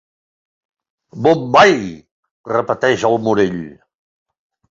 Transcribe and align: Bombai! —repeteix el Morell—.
Bombai! 1.25 1.75
—repeteix 1.97 3.05
el 3.13 3.19
Morell—. 3.27 3.61